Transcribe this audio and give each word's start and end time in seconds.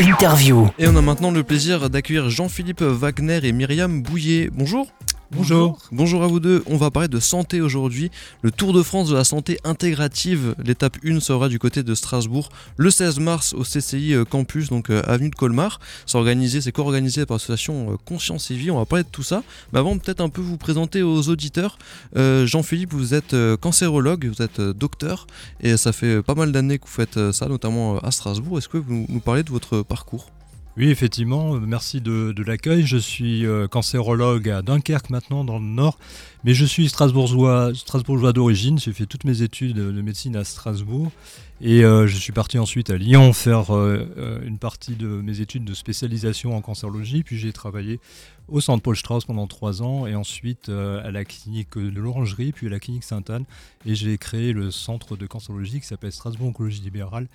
Interview. 0.00 0.68
Et 0.78 0.88
on 0.88 0.96
a 0.96 1.02
maintenant 1.02 1.30
le 1.30 1.42
plaisir 1.42 1.90
d'accueillir 1.90 2.30
Jean-Philippe 2.30 2.82
Wagner 2.82 3.40
et 3.42 3.52
Myriam 3.52 4.02
Bouillet. 4.02 4.50
Bonjour. 4.52 4.86
Bonjour. 5.30 5.78
Bonjour 5.90 6.22
à 6.22 6.26
vous 6.26 6.38
deux. 6.38 6.62
On 6.66 6.76
va 6.76 6.90
parler 6.90 7.08
de 7.08 7.18
santé 7.18 7.60
aujourd'hui. 7.60 8.10
Le 8.42 8.50
Tour 8.50 8.72
de 8.72 8.82
France 8.82 9.08
de 9.08 9.14
la 9.14 9.24
santé 9.24 9.58
intégrative. 9.64 10.54
L'étape 10.62 10.98
1 11.04 11.20
sera 11.20 11.48
du 11.48 11.58
côté 11.58 11.82
de 11.82 11.94
Strasbourg 11.94 12.50
le 12.76 12.90
16 12.90 13.20
mars 13.20 13.54
au 13.54 13.62
CCI 13.62 14.14
euh, 14.14 14.24
Campus, 14.24 14.68
donc 14.68 14.90
euh, 14.90 15.02
avenue 15.06 15.30
de 15.30 15.34
Colmar. 15.34 15.80
C'est 16.06 16.18
organisé, 16.18 16.60
c'est 16.60 16.72
co-organisé 16.72 17.24
par 17.24 17.36
l'association 17.36 17.92
euh, 17.92 17.96
Conscience 18.04 18.50
et 18.50 18.54
Vie. 18.54 18.70
On 18.70 18.78
va 18.78 18.84
parler 18.84 19.04
de 19.04 19.08
tout 19.08 19.22
ça. 19.22 19.42
Mais 19.72 19.78
avant, 19.78 19.96
peut-être 19.96 20.20
un 20.20 20.28
peu 20.28 20.42
vous 20.42 20.58
présenter 20.58 21.02
aux 21.02 21.28
auditeurs. 21.28 21.78
Jean-Philippe, 22.14 22.92
vous 22.92 23.14
êtes 23.14 23.34
cancérologue, 23.60 24.26
vous 24.26 24.42
êtes 24.42 24.60
docteur 24.60 25.26
et 25.60 25.76
ça 25.76 25.92
fait 25.92 26.22
pas 26.22 26.34
mal 26.34 26.52
d'années 26.52 26.78
que 26.78 26.84
vous 26.84 26.90
faites 26.90 27.32
ça, 27.32 27.48
notamment 27.48 27.98
à 27.98 28.10
Strasbourg. 28.10 28.58
Est-ce 28.58 28.68
que 28.68 28.78
vous 28.78 29.06
nous 29.08 29.20
parlez 29.20 29.42
de 29.42 29.50
votre 29.50 29.82
parcours? 29.82 30.26
Oui, 30.76 30.88
effectivement, 30.90 31.54
merci 31.60 32.00
de, 32.00 32.34
l'accueil. 32.44 32.84
Je 32.84 32.96
suis 32.96 33.46
euh, 33.46 33.68
cancérologue 33.68 34.48
à 34.48 34.60
Dunkerque 34.60 35.08
maintenant, 35.08 35.44
dans 35.44 35.60
le 35.60 35.64
Nord, 35.64 35.96
mais 36.42 36.52
je 36.52 36.64
suis 36.64 36.88
strasbourgeois, 36.88 37.72
strasbourgeois 37.74 38.32
d'origine. 38.32 38.80
J'ai 38.80 38.92
fait 38.92 39.06
toutes 39.06 39.22
mes 39.22 39.42
études 39.42 39.76
de 39.76 40.02
médecine 40.02 40.34
à 40.34 40.42
Strasbourg 40.42 41.12
et 41.60 41.84
euh, 41.84 42.08
je 42.08 42.16
suis 42.16 42.32
parti 42.32 42.58
ensuite 42.58 42.90
à 42.90 42.96
Lyon 42.96 43.32
faire 43.32 43.72
euh, 43.72 44.40
une 44.44 44.58
partie 44.58 44.96
de 44.96 45.06
mes 45.06 45.40
études 45.40 45.64
de 45.64 45.74
spécialisation 45.74 46.56
en 46.56 46.60
cancérologie. 46.60 47.22
Puis 47.22 47.38
j'ai 47.38 47.52
travaillé 47.52 48.00
au 48.48 48.60
centre 48.60 48.82
Paul 48.82 48.96
Strauss 48.96 49.26
pendant 49.26 49.46
trois 49.46 49.80
ans 49.80 50.08
et 50.08 50.16
ensuite 50.16 50.70
à 50.70 51.12
la 51.12 51.24
clinique 51.24 51.78
de 51.78 52.00
l'Orangerie, 52.00 52.50
puis 52.50 52.66
à 52.66 52.70
la 52.70 52.80
clinique 52.80 53.04
Sainte-Anne. 53.04 53.44
Et 53.86 53.94
j'ai 53.94 54.18
créé 54.18 54.52
le 54.52 54.72
centre 54.72 55.16
de 55.16 55.26
cancérologie 55.28 55.78
qui 55.78 55.86
s'appelle 55.86 56.12
Strasbourg 56.12 56.48
Oncologie 56.48 56.80
Libérale 56.80 57.28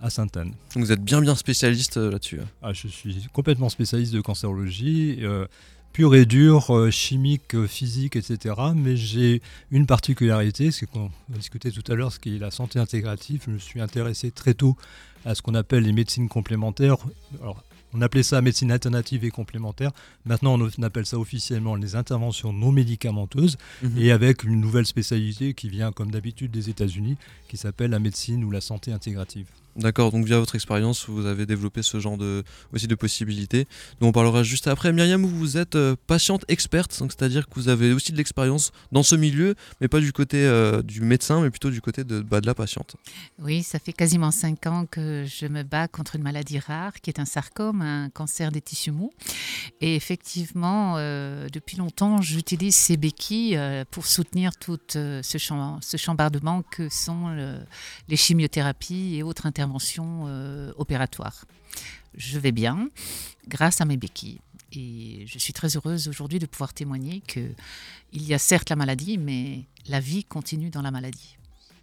à 0.00 0.10
Sainte-Anne. 0.10 0.52
Vous 0.74 0.92
êtes 0.92 1.02
bien 1.02 1.20
bien 1.20 1.34
spécialiste 1.34 1.96
euh, 1.96 2.10
là-dessus. 2.10 2.40
Hein. 2.40 2.48
Ah, 2.62 2.72
je 2.72 2.88
suis 2.88 3.26
complètement 3.32 3.68
spécialiste 3.68 4.12
de 4.12 4.20
cancérologie, 4.20 5.18
euh, 5.22 5.46
pure 5.92 6.14
et 6.14 6.26
dure, 6.26 6.74
euh, 6.74 6.90
chimique, 6.90 7.66
physique, 7.66 8.16
etc. 8.16 8.54
Mais 8.74 8.96
j'ai 8.96 9.42
une 9.70 9.86
particularité, 9.86 10.70
c'est 10.70 10.86
qu'on 10.86 11.06
a 11.32 11.36
discuté 11.36 11.70
tout 11.70 11.84
à 11.90 11.94
l'heure, 11.94 12.12
ce 12.12 12.18
qui 12.18 12.36
est 12.36 12.38
la 12.38 12.50
santé 12.50 12.78
intégrative. 12.78 13.42
Je 13.46 13.50
me 13.50 13.58
suis 13.58 13.80
intéressé 13.80 14.30
très 14.30 14.54
tôt 14.54 14.76
à 15.24 15.34
ce 15.34 15.42
qu'on 15.42 15.54
appelle 15.54 15.84
les 15.84 15.92
médecines 15.92 16.28
complémentaires. 16.28 16.98
Alors, 17.40 17.62
on 17.94 18.02
appelait 18.02 18.22
ça 18.22 18.42
médecine 18.42 18.70
alternative 18.70 19.24
et 19.24 19.30
complémentaire. 19.30 19.90
Maintenant, 20.26 20.58
on 20.60 20.82
appelle 20.82 21.06
ça 21.06 21.18
officiellement 21.18 21.76
les 21.76 21.96
interventions 21.96 22.52
non 22.52 22.70
médicamenteuses 22.72 23.56
mhm. 23.82 23.98
et 23.98 24.12
avec 24.12 24.44
une 24.44 24.60
nouvelle 24.60 24.86
spécialité 24.86 25.54
qui 25.54 25.70
vient, 25.70 25.92
comme 25.92 26.10
d'habitude, 26.10 26.50
des 26.50 26.68
États-Unis, 26.68 27.16
qui 27.48 27.56
s'appelle 27.56 27.92
la 27.92 27.98
médecine 27.98 28.44
ou 28.44 28.50
la 28.50 28.60
santé 28.60 28.92
intégrative. 28.92 29.46
D'accord, 29.76 30.10
donc 30.10 30.24
via 30.24 30.38
votre 30.38 30.54
expérience, 30.54 31.06
vous 31.06 31.26
avez 31.26 31.44
développé 31.44 31.82
ce 31.82 32.00
genre 32.00 32.16
de, 32.16 32.44
aussi 32.72 32.86
de 32.86 32.94
possibilités 32.94 33.66
dont 34.00 34.08
on 34.08 34.12
parlera 34.12 34.42
juste 34.42 34.68
après. 34.68 34.90
Myriam, 34.90 35.26
vous 35.26 35.58
êtes 35.58 35.76
euh, 35.76 35.96
patiente 36.06 36.46
experte, 36.48 36.92
c'est-à-dire 36.92 37.46
que 37.46 37.54
vous 37.56 37.68
avez 37.68 37.92
aussi 37.92 38.10
de 38.10 38.16
l'expérience 38.16 38.72
dans 38.90 39.02
ce 39.02 39.16
milieu, 39.16 39.54
mais 39.82 39.88
pas 39.88 40.00
du 40.00 40.14
côté 40.14 40.46
euh, 40.46 40.80
du 40.80 41.02
médecin, 41.02 41.42
mais 41.42 41.50
plutôt 41.50 41.68
du 41.68 41.82
côté 41.82 42.04
de, 42.04 42.20
bah, 42.20 42.40
de 42.40 42.46
la 42.46 42.54
patiente. 42.54 42.96
Oui, 43.38 43.62
ça 43.62 43.78
fait 43.78 43.92
quasiment 43.92 44.30
cinq 44.30 44.66
ans 44.66 44.86
que 44.86 45.26
je 45.26 45.46
me 45.46 45.62
bats 45.62 45.88
contre 45.88 46.16
une 46.16 46.22
maladie 46.22 46.58
rare 46.58 46.94
qui 47.02 47.10
est 47.10 47.20
un 47.20 47.26
sarcome, 47.26 47.82
un 47.82 48.08
cancer 48.08 48.50
des 48.50 48.62
tissus 48.62 48.92
mous. 48.92 49.12
Et 49.82 49.94
effectivement, 49.94 50.94
euh, 50.96 51.48
depuis 51.52 51.76
longtemps, 51.76 52.22
j'utilise 52.22 52.76
ces 52.76 52.96
béquilles 52.96 53.60
pour 53.90 54.06
soutenir 54.06 54.56
tout 54.56 54.78
ce, 54.88 55.20
ce 55.22 55.96
chambardement 55.98 56.62
que 56.62 56.88
sont 56.88 57.36
les 58.08 58.16
chimiothérapies 58.16 59.16
et 59.16 59.22
autres 59.22 59.44
interventions 59.44 59.65
intervention 59.66 60.24
euh, 60.28 60.72
opératoire. 60.76 61.44
Je 62.16 62.38
vais 62.38 62.52
bien 62.52 62.88
grâce 63.48 63.80
à 63.80 63.84
mes 63.84 63.96
béquilles. 63.96 64.40
Et 64.72 65.24
je 65.26 65.38
suis 65.38 65.52
très 65.52 65.76
heureuse 65.76 66.08
aujourd'hui 66.08 66.38
de 66.38 66.46
pouvoir 66.46 66.72
témoigner 66.72 67.22
que 67.26 67.40
il 68.12 68.22
y 68.24 68.34
a 68.34 68.38
certes 68.38 68.70
la 68.70 68.76
maladie, 68.76 69.18
mais 69.18 69.62
la 69.88 70.00
vie 70.00 70.24
continue 70.24 70.70
dans 70.70 70.82
la 70.82 70.90
maladie. 70.90 71.36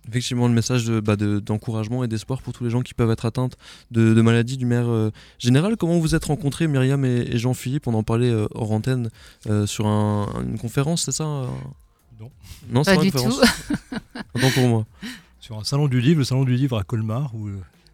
Effectivement, 0.10 0.48
le 0.48 0.54
message 0.54 0.90
bah, 0.90 1.16
d'encouragement 1.16 2.02
de, 2.02 2.06
et 2.06 2.08
d'espoir 2.10 2.42
pour 2.42 2.52
tous 2.54 2.66
les 2.66 2.70
gens 2.70 2.82
qui 2.82 2.94
peuvent 2.94 3.12
être 3.12 3.26
atteints 3.26 3.50
de, 3.92 4.22
maladies 4.22 4.58
du 4.58 4.66
maire 4.66 4.90
euh, 4.90 5.12
général. 5.40 5.78
Comment 5.78 5.98
vous 6.00 6.14
êtes 6.14 6.26
rencontrés, 6.26 6.68
Myriam 6.68 7.06
et, 7.06 7.38
Jean-Philippe? 7.38 7.88
On 7.88 7.94
en 7.94 8.04
parlait 8.04 8.30
euh, 8.30 8.48
hors 8.54 8.72
antenne 8.72 9.10
sur 9.66 9.86
une 9.86 10.58
conférence, 10.60 11.04
c'est 11.04 11.14
ça 11.14 11.24
Non. 12.20 12.32
Non, 12.70 12.84
pas 12.84 12.98
du 12.98 13.12
tout. 13.12 13.40
Attends 14.36 14.52
pour 14.54 14.68
moi. 14.68 14.86
Sur 15.40 15.58
un 15.58 15.64
salon 15.64 15.88
du 15.88 16.02
livre, 16.02 16.20
le 16.20 16.26
salon 16.26 16.44
du 16.44 16.56
livre 16.56 16.78
à 16.78 16.84
Colmar, 16.84 17.34
où 17.36 17.50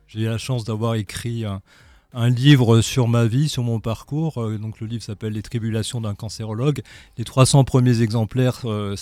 j'ai 0.10 0.22
eu 0.22 0.26
la 0.26 0.40
chance 0.40 0.64
d'avoir 0.64 0.96
écrit 0.96 1.46
un, 1.46 2.30
livre 2.30 2.82
sur 2.82 3.08
ma 3.08 3.28
vie, 3.28 3.48
sur 3.48 3.62
mon 3.62 3.80
parcours. 3.80 4.42
Euh, 4.42 4.58
donc 4.58 4.80
le 4.80 4.88
livre 4.88 5.04
s'appelle 5.04 5.34
Les 5.34 5.44
tribulations 5.44 6.02
d'un 6.02 6.16
cancérologue. 6.16 6.82
Les 7.20 7.24
300 7.24 7.64
premiers 7.64 8.02
exemplaires 8.02 8.62
euh, 8.66 8.96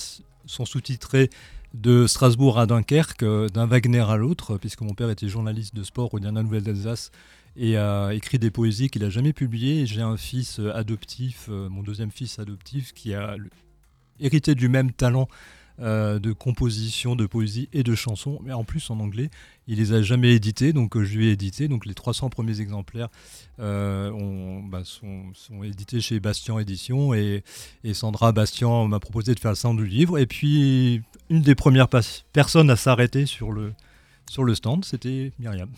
sont 0.45 0.65
sous-titrés 0.65 1.29
de 1.73 2.07
Strasbourg 2.07 2.59
à 2.59 2.65
Dunkerque, 2.65 3.23
euh, 3.23 3.47
d'un 3.47 3.67
Wagner 3.67 4.01
à 4.01 4.17
l'autre, 4.17 4.57
puisque 4.57 4.81
mon 4.81 4.93
père 4.93 5.09
était 5.09 5.29
journaliste 5.29 5.73
de 5.73 5.83
sport 5.83 6.13
au 6.13 6.19
Dernier 6.19 6.43
Nouvelle 6.43 6.63
d'Alsace 6.63 7.11
et 7.55 7.77
a 7.77 8.11
écrit 8.11 8.37
des 8.37 8.51
poésies 8.51 8.89
qu'il 8.89 9.03
n'a 9.03 9.09
jamais 9.09 9.31
publiées. 9.31 9.85
J'ai 9.85 10.01
un 10.01 10.17
fils 10.17 10.59
adoptif, 10.75 11.47
mon 11.47 11.81
deuxième 11.83 12.11
fils 12.11 12.37
adoptif, 12.37 12.93
qui 12.93 13.15
a 13.15 13.35
hérité 14.19 14.53
du 14.53 14.69
même 14.69 14.91
talent 14.91 15.27
euh, 15.79 16.17
de 16.17 16.31
composition, 16.33 17.15
de 17.15 17.27
poésie 17.27 17.69
et 17.71 17.83
de 17.83 17.93
chansons, 17.93 18.39
mais 18.43 18.51
en 18.51 18.63
plus 18.63 18.89
en 18.89 18.99
anglais. 18.99 19.29
Il 19.67 19.77
les 19.77 19.93
a 19.93 20.01
jamais 20.01 20.33
édités, 20.33 20.73
donc 20.73 20.97
euh, 20.97 21.03
je 21.03 21.15
lui 21.15 21.27
ai 21.27 21.31
édité. 21.31 21.67
Donc 21.67 21.85
les 21.85 21.93
300 21.93 22.29
premiers 22.29 22.61
exemplaires 22.61 23.09
euh, 23.59 24.11
bah, 24.69 24.81
sont, 24.83 25.33
édités 25.63 26.01
chez 26.01 26.19
Bastien 26.19 26.57
Édition 26.57 27.13
et, 27.13 27.43
Sandra 27.93 28.31
Bastien 28.31 28.87
m'a 28.87 28.99
proposé 28.99 29.35
de 29.35 29.39
faire 29.39 29.51
le 29.51 29.55
stand 29.55 29.77
du 29.77 29.85
livre. 29.85 30.17
Et 30.17 30.25
puis 30.25 31.03
une 31.29 31.41
des 31.41 31.55
premières 31.55 31.89
personnes 32.33 32.71
à 32.71 32.75
s'arrêter 32.75 33.27
sur 33.27 33.51
le, 33.51 33.73
sur 34.29 34.43
le 34.43 34.55
stand, 34.55 34.83
c'était 34.83 35.31
Myriam. 35.37 35.69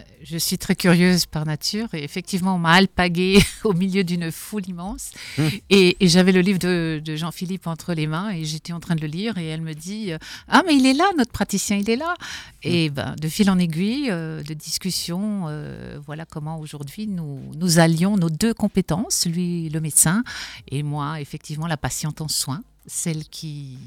Euh, 0.00 0.14
je 0.22 0.36
suis 0.36 0.58
très 0.58 0.76
curieuse 0.76 1.26
par 1.26 1.46
nature 1.46 1.88
et 1.94 2.04
effectivement, 2.04 2.56
on 2.56 2.58
m'a 2.58 2.72
alpagué 2.72 3.38
au 3.64 3.72
milieu 3.72 4.04
d'une 4.04 4.30
foule 4.30 4.68
immense. 4.68 5.12
Mmh. 5.38 5.42
Et, 5.70 5.96
j'avais 6.02 6.32
le 6.32 6.40
livre 6.40 6.58
de, 6.58 7.02
Jean-Philippe 7.06 7.66
entre 7.66 7.94
les 7.94 8.06
mains 8.06 8.30
et 8.30 8.44
j'étais 8.44 8.72
en 8.72 8.80
train 8.80 8.94
de 8.96 9.00
le 9.00 9.06
lire 9.06 9.38
et 9.38 9.46
elle 9.46 9.62
me 9.62 9.74
dit 9.74 10.12
Ah, 10.48 10.62
mais 10.66 10.76
il 10.76 10.86
est 10.86 10.92
là, 10.92 11.04
notre 11.16 11.32
praticien, 11.32 11.76
il 11.76 11.88
est 11.88 11.96
là. 11.96 12.14
Et 12.62 12.90
mmh. 12.90 12.92
ben, 12.92 13.16
de 13.20 13.28
fil 13.28 13.50
en 13.50 13.58
aiguille, 13.58 14.08
euh, 14.10 14.42
de 14.42 14.54
discussion, 14.54 15.44
euh, 15.48 15.98
voilà 16.04 16.24
comment 16.26 16.58
aujourd'hui 16.60 17.06
nous, 17.06 17.40
nous 17.56 17.78
allions 17.78 18.16
nos 18.16 18.30
deux 18.30 18.54
compétences, 18.54 19.26
lui 19.26 19.68
le 19.68 19.80
médecin 19.80 20.22
et 20.70 20.82
moi, 20.82 21.20
effectivement, 21.20 21.66
la 21.66 21.76
patiente 21.76 22.20
en 22.20 22.28
soins 22.28 22.62
celle 22.86 23.24
qui, 23.24 23.78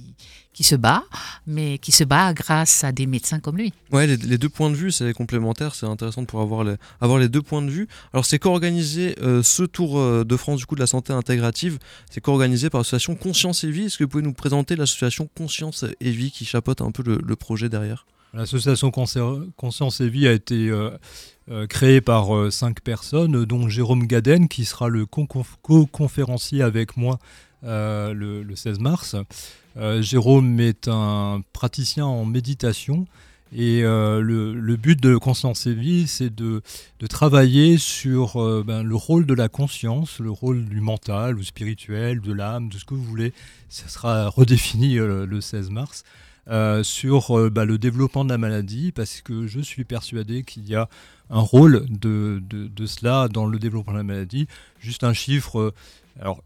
qui 0.54 0.64
se 0.64 0.76
bat, 0.76 1.04
mais 1.48 1.78
qui 1.78 1.92
se 1.92 2.04
bat 2.04 2.34
grâce 2.34 2.84
à 2.84 2.92
des 2.92 3.06
médecins 3.06 3.40
comme 3.40 3.58
lui. 3.58 3.74
Ouais, 3.92 4.08
les, 4.08 4.38
deux 4.38 4.50
points 4.50 4.70
de 4.70 4.76
vue, 4.76 4.92
c'est 4.92 5.12
complémentaire, 5.14 5.76
c'est 5.76 5.86
intéressant 5.86 6.26
pour 6.26 6.42
avoir 6.42 6.64
les, 6.64 6.76
avoir 7.02 7.20
les 7.20 7.30
deux 7.30 7.42
points 7.42 7.62
de 7.62 7.70
vue. 7.70 7.88
Alors, 8.14 8.26
c'est 8.26 8.40
co-organisé, 8.40 9.16
euh, 9.22 9.42
ce 9.44 9.64
Tour 9.64 10.00
euh, 10.00 10.24
de 10.24 10.38
France 10.38 10.60
du 10.60 10.66
coup 10.66 10.76
de 10.76 10.80
la 10.80 10.88
santé 10.88 11.12
intégrative, 11.12 11.80
c'est 12.10 12.22
co-organisé 12.22 12.70
par 12.70 12.82
l'association 12.82 13.16
Conscience 13.16 13.64
et 13.64 13.72
Vie. 13.72 13.86
Est-ce 13.86 13.98
que 13.98 14.04
vous 14.04 14.10
pouvez 14.10 14.24
nous 14.24 14.34
présenter 14.34 14.76
l'association 14.76 15.30
Conscience 15.36 15.86
et 16.00 16.12
Vie 16.12 16.32
qui 16.32 16.46
chapeaute 16.46 16.82
un 16.82 16.92
peu 16.92 17.04
le, 17.04 17.36
projet 17.36 17.70
derrière? 17.70 18.06
L'association 18.34 18.92
Conscience 18.92 20.02
et 20.02 20.10
Vie 20.10 20.28
a 20.28 20.32
été 20.32 20.70
euh, 20.70 21.68
créée 21.68 22.02
par 22.02 22.52
cinq 22.52 22.82
personnes, 22.82 23.46
dont 23.46 23.70
Jérôme 23.70 24.06
Gaden, 24.06 24.48
qui 24.48 24.66
sera 24.66 24.88
le 24.88 25.06
co-conférencier 25.06 26.62
avec 26.62 26.96
moi 26.96 27.20
euh, 27.66 28.14
le, 28.14 28.56
16 28.56 28.80
mars. 28.80 29.16
Euh, 29.78 30.02
Jérôme 30.02 30.60
est 30.60 30.88
un 30.88 31.42
praticien 31.54 32.06
en 32.06 32.26
méditation. 32.26 33.08
Et 33.56 33.84
euh, 33.84 34.20
le, 34.20 34.76
but 34.76 35.00
de 35.00 35.16
Constance 35.16 35.68
et 35.68 35.74
Vie, 35.74 36.08
c'est 36.08 36.34
de, 36.34 36.62
travailler 37.08 37.78
sur 37.78 38.64
ben, 38.64 38.82
le 38.82 38.96
rôle 38.96 39.26
de 39.26 39.34
la 39.34 39.48
conscience, 39.48 40.20
le 40.20 40.32
rôle 40.32 40.66
du 40.66 40.82
mental 40.82 41.38
ou 41.38 41.44
spirituel, 41.44 42.20
de 42.20 42.34
l'âme, 42.34 42.70
de 42.70 42.78
ce 42.78 42.86
que 42.86 42.96
vous 42.96 43.04
voulez. 43.04 43.32
Ça 43.70 43.88
sera 43.88 44.30
redéfini 44.30 44.96
le 44.96 45.40
16 45.40 45.70
mars. 45.70 46.04
sur 46.84 47.52
ben, 47.52 47.66
le 47.66 47.78
développement 47.78 48.26
de 48.26 48.30
la 48.30 48.40
maladie, 48.40 48.92
parce 48.92 49.22
que 49.22 49.46
je 49.46 49.60
suis 49.60 49.84
persuadé 49.84 50.44
qu'il 50.44 50.68
y 50.68 50.76
a 50.76 50.90
un 51.30 51.42
rôle 51.42 51.86
de, 51.90 52.42
de, 52.50 52.86
cela 52.86 53.28
dans 53.28 53.46
le 53.46 53.60
développement 53.60 53.94
de 53.94 53.98
la 53.98 54.04
maladie. 54.04 54.48
Juste 54.80 55.04
un 55.04 55.14
chiffre, 55.14 55.74
alors, 56.20 56.44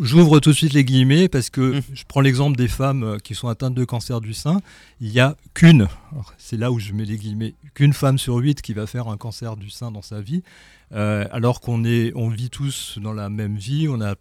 j'ouvre 0.00 0.38
tout 0.40 0.50
de 0.50 0.54
suite 0.54 0.74
les 0.74 0.84
guillemets 0.84 1.28
parce 1.28 1.48
que 1.48 1.78
mmh. 1.78 1.82
je 1.94 2.04
prends 2.06 2.20
l'exemple 2.20 2.56
des 2.58 2.68
femmes 2.68 3.02
euh, 3.02 3.18
qui 3.18 3.34
sont 3.34 3.48
atteintes 3.48 3.74
de 3.74 3.84
cancer 3.84 4.20
du 4.20 4.34
sein. 4.34 4.60
Il 5.00 5.10
n'y 5.10 5.20
a 5.20 5.34
qu'une, 5.54 5.88
c'est 6.36 6.58
là 6.58 6.70
où 6.70 6.78
je 6.78 6.92
mets 6.92 7.06
les 7.06 7.16
guillemets, 7.16 7.54
qu'une 7.74 7.94
femme 7.94 8.18
sur 8.18 8.36
huit 8.36 8.60
qui 8.60 8.74
va 8.74 8.86
faire 8.86 9.08
un 9.08 9.16
cancer 9.16 9.56
du 9.56 9.70
sein 9.70 9.90
dans 9.90 10.02
sa 10.02 10.20
vie, 10.20 10.42
euh, 10.92 11.26
alors 11.32 11.60
qu'on 11.60 11.82
on 12.14 12.28
vit 12.28 12.50
tous 12.50 12.98
dans 13.02 13.14
la 13.14 13.30
même 13.30 13.56
vie, 13.56 13.88
on 13.88 14.00
a 14.02 14.14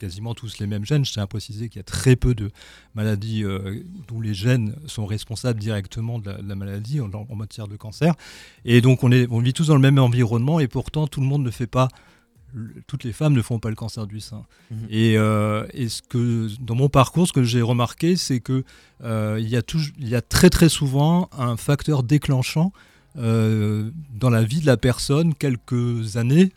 quasiment 0.00 0.34
tous 0.34 0.58
les 0.58 0.66
mêmes 0.66 0.84
gènes. 0.84 1.04
Je 1.04 1.12
tiens 1.12 1.22
à 1.22 1.26
préciser 1.28 1.68
qu'il 1.68 1.78
y 1.78 1.80
a 1.80 1.84
très 1.84 2.16
peu 2.16 2.34
de 2.34 2.50
maladies 2.94 3.44
euh, 3.44 3.84
où 4.10 4.20
les 4.20 4.34
gènes 4.34 4.74
sont 4.86 5.06
responsables 5.06 5.60
directement 5.60 6.18
de 6.18 6.30
la, 6.30 6.54
maladie 6.56 7.00
en, 7.00 7.36
matière 7.36 7.68
de 7.68 7.76
cancer. 7.76 8.14
Et 8.64 8.80
donc 8.80 9.04
on, 9.04 9.12
est, 9.12 9.28
on 9.30 9.38
vit 9.38 9.52
tous 9.52 9.68
dans 9.68 9.74
le 9.74 9.80
même 9.80 9.98
environnement 9.98 10.58
et 10.58 10.66
pourtant 10.66 11.06
tout 11.06 11.20
le 11.20 11.26
monde 11.26 11.44
ne 11.44 11.50
fait 11.50 11.68
pas 11.68 11.88
toutes 12.86 13.04
les 13.04 13.12
femmes 13.12 13.34
ne 13.34 13.42
font 13.42 13.58
pas 13.58 13.68
le 13.68 13.74
cancer 13.74 14.06
du 14.06 14.20
sein. 14.20 14.44
Mhm. 14.70 14.86
Et, 14.90 15.16
euh, 15.16 15.66
et, 15.72 15.88
ce 15.88 16.02
que, 16.02 16.48
dans 16.60 16.74
mon 16.74 16.88
parcours, 16.88 17.28
ce 17.28 17.32
que 17.32 17.42
j'ai 17.42 17.62
remarqué, 17.62 18.16
c'est 18.16 18.40
qu'il 18.40 18.64
euh, 19.04 19.38
il, 19.40 19.48
y 19.48 19.56
a 19.56 19.62
il 19.98 20.08
y 20.08 20.14
a 20.14 20.22
très 20.22 20.50
très 20.50 20.68
souvent 20.68 21.28
un 21.36 21.56
facteur 21.56 22.02
déclenchant 22.02 22.72
euh, 23.16 23.90
dans 24.14 24.30
la 24.30 24.42
vie 24.42 24.60
de 24.60 24.66
la 24.66 24.76
personne 24.76 25.34
quelques 25.34 26.16
années, 26.16 26.52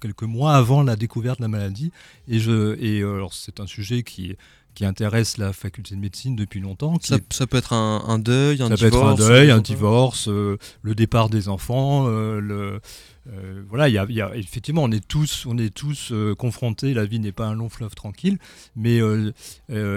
quelques 0.00 0.22
mois 0.22 0.54
avant 0.54 0.82
la 0.82 0.96
découverte 0.96 1.38
de 1.38 1.44
la 1.44 1.48
maladie. 1.48 1.92
Et, 2.28 2.38
je, 2.38 2.76
et 2.80 3.02
alors 3.02 3.34
c'est 3.34 3.60
un 3.60 3.66
sujet 3.66 4.02
qui, 4.02 4.36
qui 4.78 4.84
intéresse 4.84 5.38
la 5.38 5.52
faculté 5.52 5.96
de 5.96 6.00
médecine 6.00 6.36
depuis 6.36 6.60
longtemps. 6.60 6.94
Ça, 7.02 7.18
ça, 7.30 7.48
peut 7.48 7.56
être 7.56 7.72
un, 7.72 8.04
un 8.06 8.20
deuil, 8.20 8.62
un 8.62 8.68
ça 8.68 8.76
divorce. 8.76 8.80
Ça 8.80 8.90
peut 8.90 8.96
être 8.96 9.06
un 9.06 9.28
deuil, 9.28 9.50
un 9.50 9.60
divorce, 9.60 10.28
le 10.28 10.94
départ 10.94 11.28
des 11.30 11.48
enfants, 11.48 12.06
le 12.06 12.80
euh, 13.30 13.62
voilà, 13.68 13.88
y 13.88 13.92
y 13.92 14.20
a, 14.20 14.36
effectivement, 14.36 14.84
on 14.84 14.90
est 14.90 15.06
tous, 15.06 15.44
on 15.46 15.58
est 15.58 15.74
tous 15.74 16.12
euh, 16.12 16.36
confrontés. 16.36 16.94
La 16.94 17.04
vie 17.04 17.18
n'est 17.18 17.32
pas 17.32 17.46
un 17.46 17.54
long 17.54 17.68
fleuve 17.68 17.94
tranquille, 17.94 18.38
mais 18.76 19.00
euh, 19.00 19.32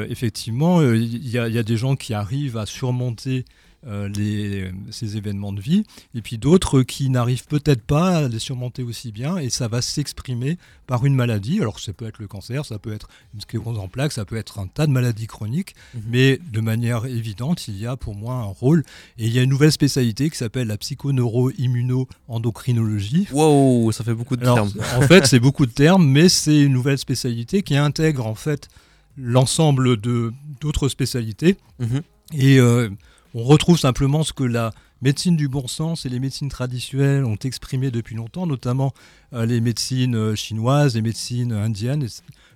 effectivement, 0.10 0.82
il 0.82 1.28
y, 1.30 1.38
a 1.38 1.64
des 1.64 1.78
gens 1.78 1.96
qui 1.96 2.14
arrivent 2.14 2.58
à 2.58 2.66
surmonter 2.66 3.40
euh, 3.40 3.44
les, 3.84 4.72
ces 4.92 5.18
événements 5.18 5.54
de 5.54 5.62
vie, 5.62 5.84
et 6.14 6.22
puis 6.22 6.38
d'autres 6.38 6.84
qui 6.84 7.10
n'arrivent 7.10 7.48
peut-être 7.48 7.82
pas 7.82 8.18
à 8.18 8.28
les 8.28 8.38
surmonter 8.40 8.84
aussi 8.84 9.12
bien, 9.12 9.38
et 9.38 9.50
ça 9.50 9.68
va 9.68 9.82
s'exprimer 9.82 10.60
par 10.88 11.06
une 11.06 11.16
maladie. 11.16 11.62
Alors 11.62 11.80
ça 11.80 11.94
peut 11.94 12.06
être 12.06 12.20
le 12.20 12.28
cancer, 12.28 12.66
ça 12.66 12.78
peut 12.78 12.92
être 12.94 13.08
une 13.34 13.40
sclérose 13.42 13.80
en 13.80 13.88
plaques, 13.88 14.12
ça 14.12 14.26
peut 14.26 14.36
être 14.36 14.60
un 14.60 14.68
tas 14.68 14.86
de 14.86 14.92
maladies 14.92 15.26
chroniques, 15.28 15.74
mhm. 15.96 16.02
mais 16.10 16.40
de 16.52 16.62
manière 16.62 17.06
évidente, 17.06 17.68
il 17.68 17.80
y 17.80 17.88
a 17.88 17.98
pour 17.98 18.14
moi 18.16 18.36
un 18.36 18.44
rôle, 18.44 18.84
et 19.18 19.26
il 19.26 19.34
y 19.34 19.40
a 19.40 19.42
une 19.42 19.50
nouvelle 19.50 19.72
spécialité 19.72 20.30
qui 20.30 20.38
s'appelle 20.38 20.68
la 20.68 20.78
psychoneuro-immuno-endocrinologie. 20.78 23.30
Wow, 23.32 23.92
ça 23.92 24.04
fait 24.04 24.14
beaucoup 24.14 24.36
de 24.36 24.44
termes. 24.44 24.72
en 24.98 25.02
fait, 25.02 25.26
c'est 25.26 25.40
beaucoup 25.40 25.66
de 25.66 25.72
termes, 25.72 26.06
mais 26.06 26.30
c'est 26.30 26.62
une 26.62 26.74
nouvelle 26.74 26.98
spécialité 26.98 27.64
qui 27.64 27.76
intègre 27.76 28.28
en 28.28 28.36
fait 28.36 28.70
l'ensemble 29.18 30.00
de 30.00 30.32
d'autres 30.60 30.90
spécialités. 30.90 31.58
Mhm. 31.80 32.02
Et 32.34 32.60
euh, 32.60 32.90
on 33.34 33.44
retrouve 33.44 33.78
simplement 33.78 34.24
ce 34.24 34.34
que 34.34 34.44
la 34.44 34.72
médecine 35.02 35.36
du 35.36 35.48
bon 35.48 35.68
sens 35.68 36.06
et 36.06 36.10
les 36.10 36.20
médecines 36.20 36.50
traditionnelles 36.50 37.26
ont 37.26 37.38
exprimé 37.38 37.92
depuis 37.92 38.16
longtemps, 38.16 38.46
notamment 38.46 38.94
euh, 39.34 39.46
les 39.46 39.62
médecines 39.62 40.16
euh, 40.16 40.36
chinoises, 40.36 40.96
les 40.96 41.02
médecines 41.02 41.54
indiennes, 41.54 42.08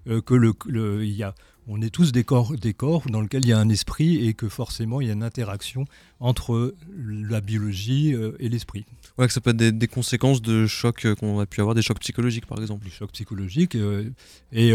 euh, 0.07 0.21
que 0.21 0.35
le, 0.35 0.53
il 1.03 1.13
y 1.13 1.23
a, 1.23 1.33
on 1.67 1.81
est 1.81 1.89
tous 1.89 2.11
des 2.11 2.23
corps, 2.23 2.55
des 2.55 2.73
corps 2.73 3.03
dans 3.09 3.21
lesquels 3.21 3.43
il 3.43 3.49
y 3.49 3.53
a 3.53 3.57
un 3.57 3.69
esprit 3.69 4.27
et 4.27 4.33
que 4.33 4.47
forcément 4.47 5.01
il 5.01 5.07
y 5.07 5.09
a 5.09 5.13
une 5.13 5.23
interaction 5.23 5.85
entre 6.19 6.75
la 6.97 7.41
biologie 7.41 8.15
et 8.39 8.49
l'esprit. 8.49 8.85
Ouais, 9.17 9.25
que 9.25 9.33
ça 9.33 9.41
peut 9.41 9.49
être 9.49 9.77
des, 9.77 9.87
conséquences 9.87 10.41
de 10.41 10.67
chocs 10.67 11.07
qu'on 11.15 11.39
a 11.39 11.45
pu 11.47 11.61
avoir, 11.61 11.73
des 11.73 11.81
chocs 11.81 11.99
psychologiques 11.99 12.45
par 12.45 12.59
exemple. 12.61 12.85
Des 12.85 12.91
chocs 12.91 13.11
psychologiques. 13.11 13.75
et 14.51 14.73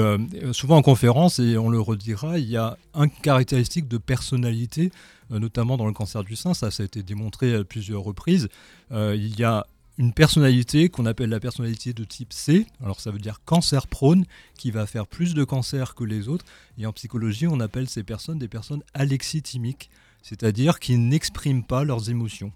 souvent 0.52 0.76
en 0.76 0.82
conférence, 0.82 1.38
et 1.38 1.56
on 1.56 1.70
le 1.70 1.81
redira, 1.81 2.38
il 2.41 2.50
y 2.50 2.56
a 2.56 2.76
une 2.97 3.08
caractéristique 3.08 3.87
de 3.87 3.97
personnalité 3.97 4.91
notamment 5.38 5.77
dans 5.77 5.87
le 5.87 5.93
cancer 5.93 6.25
du 6.25 6.37
sein, 6.37 6.55
ça, 6.55 6.71
ça 6.71 6.82
a 6.82 6.87
été 6.87 7.03
démontré 7.03 7.55
à 7.55 7.65
plusieurs 7.65 8.03
reprises. 8.03 8.49
Euh, 8.91 9.15
il 9.17 9.38
y 9.38 9.44
a 9.44 9.67
une 9.99 10.12
personnalité 10.12 10.88
qu'on 10.88 11.05
appelle 11.06 11.29
la 11.29 11.41
personnalité 11.41 11.93
de 11.93 12.05
type 12.05 12.32
C, 12.32 12.67
alors 12.82 13.00
ça 13.00 13.11
veut 13.11 13.19
dire 13.19 13.43
cancer 13.44 13.87
prône, 13.87 14.25
qui 14.56 14.71
va 14.71 14.87
faire 14.87 15.06
plus 15.06 15.35
de 15.35 15.44
cancer 15.44 15.94
que 15.94 16.05
les 16.05 16.29
autres. 16.29 16.44
Et 16.79 16.87
en 16.87 16.93
psychologie, 16.93 17.47
on 17.47 17.61
appelle 17.61 17.88
ces 17.88 18.03
personnes 18.03 18.38
des 18.38 18.49
personnes 18.49 18.82
alexithymiques, 18.94 19.91
c'est-à-dire 20.23 20.81
qui 20.81 20.97
n'expriment 20.97 21.65
pas 21.65 21.85
leurs 21.85 22.09
émotions. 22.09 22.53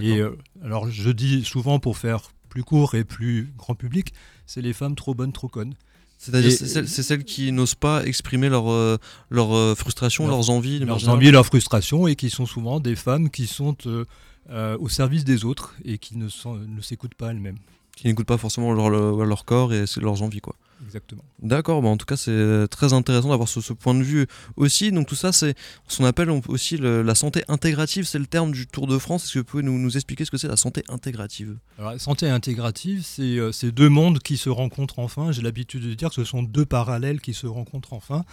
Et 0.00 0.18
euh, 0.18 0.36
alors 0.62 0.90
je 0.90 1.10
dis 1.10 1.44
souvent 1.44 1.78
pour 1.78 1.96
faire 1.96 2.32
plus 2.48 2.64
court 2.64 2.94
et 2.94 3.04
plus 3.04 3.52
grand 3.56 3.74
public, 3.74 4.12
c'est 4.46 4.62
les 4.62 4.72
femmes 4.72 4.94
trop 4.94 5.14
bonnes, 5.14 5.32
trop 5.32 5.48
connes. 5.48 5.74
C'est-à-dire, 6.20 6.52
c'est 6.52 7.02
celles, 7.02 7.24
qui 7.24 7.50
n'osent 7.50 7.74
pas 7.74 8.04
exprimer 8.04 8.50
leur, 8.50 8.70
euh, 8.70 8.98
leur 9.30 9.56
euh, 9.56 9.74
frustration, 9.74 10.28
leurs 10.28 10.50
envies. 10.50 10.78
Leurs 10.78 11.08
envies, 11.08 11.30
leurs 11.30 11.46
frustrations, 11.46 12.06
et 12.06 12.14
qui 12.14 12.28
sont 12.28 12.44
souvent 12.44 12.78
des 12.78 12.94
femmes 12.94 13.30
qui 13.30 13.46
sont 13.46 13.74
euh, 13.86 14.76
au 14.78 14.90
service 14.90 15.24
des 15.24 15.46
autres 15.46 15.74
et 15.82 15.96
qui 15.96 16.18
ne, 16.18 16.26
ne 16.26 16.80
s'écoutent 16.82 17.14
pas 17.14 17.30
elles-mêmes. 17.30 17.56
Qui 17.96 18.08
n'écoutent 18.08 18.26
pas 18.26 18.36
forcément 18.36 18.74
leur, 18.74 18.90
leur 18.90 19.44
corps 19.46 19.72
et 19.72 19.86
leurs 19.96 20.20
envies, 20.20 20.42
quoi. 20.42 20.56
Exactement. 20.84 21.22
D'accord, 21.42 21.82
bah 21.82 21.88
en 21.88 21.96
tout 21.96 22.06
cas 22.06 22.16
c'est 22.16 22.66
très 22.68 22.92
intéressant 22.92 23.28
d'avoir 23.28 23.48
ce, 23.48 23.72
point 23.72 23.94
de 23.94 24.02
vue 24.02 24.26
aussi. 24.56 24.92
Donc 24.92 25.06
tout 25.06 25.14
ça 25.14 25.32
c'est 25.32 25.54
ce 25.88 25.98
qu'on 25.98 26.04
appelle 26.04 26.30
aussi 26.48 26.76
la 26.78 27.14
santé 27.14 27.44
intégrative, 27.48 28.04
c'est 28.04 28.18
le 28.18 28.26
terme 28.26 28.52
du 28.52 28.66
Tour 28.66 28.86
de 28.86 28.98
France. 28.98 29.24
Est-ce 29.24 29.34
que 29.34 29.38
vous 29.40 29.44
pouvez 29.44 29.62
nous, 29.62 29.78
nous 29.78 29.96
expliquer 29.96 30.24
ce 30.24 30.30
que 30.30 30.38
c'est 30.38 30.48
la 30.48 30.56
santé 30.56 30.82
intégrative? 30.88 31.56
Alors, 31.78 31.92
La 31.92 31.98
santé 31.98 32.28
intégrative, 32.28 33.02
c'est 33.04 33.38
ces 33.52 33.72
deux 33.72 33.88
mondes 33.88 34.20
qui 34.20 34.36
se 34.36 34.48
rencontrent 34.48 34.98
enfin. 34.98 35.32
J'ai 35.32 35.42
l'habitude 35.42 35.82
de 35.86 35.94
dire 35.94 36.08
que 36.08 36.14
ce 36.14 36.24
sont 36.24 36.42
deux 36.42 36.64
parallèles 36.66 37.20
qui 37.20 37.34
se 37.34 37.46
rencontrent 37.46 37.92
enfin. 37.92 38.24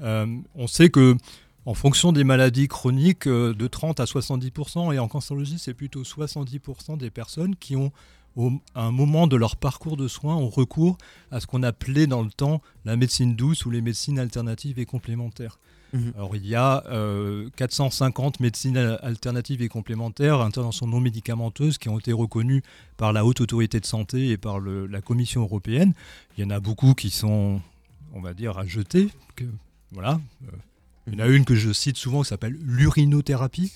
Euh, 0.00 0.26
on 0.54 0.66
sait 0.66 0.90
que 0.90 1.16
en 1.66 1.74
fonction 1.74 2.12
des 2.12 2.24
maladies 2.24 2.68
chroniques, 2.68 3.26
euh, 3.26 3.54
de 3.54 3.66
30 3.66 4.00
à 4.00 4.04
70%, 4.04 4.92
et 4.92 4.98
en 4.98 5.08
cancérologie, 5.08 5.58
c'est 5.58 5.74
plutôt 5.74 6.02
70% 6.02 6.98
des 6.98 7.10
personnes 7.10 7.56
qui 7.56 7.74
ont 7.74 7.90
à 8.74 8.82
un 8.82 8.90
moment 8.90 9.26
de 9.26 9.36
leur 9.36 9.56
parcours 9.56 9.96
de 9.96 10.08
soins, 10.08 10.36
ont 10.36 10.48
recours 10.48 10.98
à 11.30 11.40
ce 11.40 11.46
qu'on 11.46 11.62
appelait 11.62 12.06
dans 12.06 12.22
le 12.22 12.30
temps 12.30 12.62
la 12.84 12.96
médecine 12.96 13.36
douce 13.36 13.64
ou 13.66 13.70
les 13.70 13.80
médecines 13.80 14.18
alternatives 14.18 14.78
et 14.78 14.86
complémentaires. 14.86 15.58
Mhm. 15.94 16.12
Alors 16.16 16.34
il 16.34 16.44
y 16.44 16.56
a 16.56 16.82
450 17.56 18.34
euh, 18.34 18.42
médecines 18.42 18.76
alternatives 18.76 19.62
et 19.62 19.68
complémentaires, 19.68 20.40
interventions 20.40 20.88
non 20.88 21.00
médicamenteuses 21.00 21.78
qui 21.78 21.88
ont 21.88 21.98
été 21.98 22.12
reconnues 22.12 22.62
par 22.96 23.12
la 23.12 23.24
Haute 23.24 23.40
Autorité 23.40 23.78
de 23.78 23.86
Santé 23.86 24.30
et 24.30 24.36
par 24.36 24.60
la 24.60 25.00
Commission 25.00 25.42
européenne. 25.42 25.94
Il 26.36 26.44
y 26.44 26.46
en 26.46 26.50
a 26.50 26.58
beaucoup 26.58 26.94
qui 26.94 27.10
sont, 27.10 27.60
on 28.12 28.20
va 28.20 28.34
dire, 28.34 28.58
à 28.58 28.66
jeter. 28.66 29.08
Que, 29.36 29.44
voilà. 29.92 30.20
Euh, 30.42 30.56
il 31.06 31.14
y 31.14 31.16
en 31.16 31.24
a 31.24 31.28
une 31.28 31.44
que 31.44 31.54
je 31.54 31.72
cite 31.72 31.96
souvent 31.96 32.22
qui 32.22 32.28
s'appelle 32.28 32.56
l'urinothérapie. 32.60 33.72